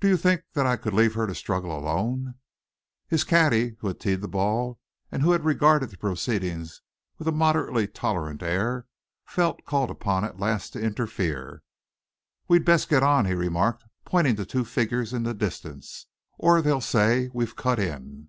[0.00, 2.36] Do you think that I could leave her to struggle alone?"
[3.08, 4.80] His caddy, who had teed the ball,
[5.12, 6.80] and who had regarded the proceedings
[7.18, 8.86] with a moderately tolerant air,
[9.26, 11.62] felt called upon at last to interfere.
[12.48, 16.06] "We'd best get on," he remarked, pointing to two figures in the distance,
[16.38, 18.28] "or they'll say we've cut in."